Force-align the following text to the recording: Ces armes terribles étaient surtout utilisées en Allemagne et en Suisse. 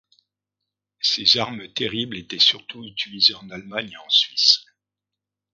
Ces 1.01 1.37
armes 1.37 1.71
terribles 1.73 2.17
étaient 2.17 2.39
surtout 2.39 2.83
utilisées 2.83 3.35
en 3.35 3.51
Allemagne 3.51 3.91
et 3.91 3.97
en 3.97 4.09
Suisse. 4.09 4.65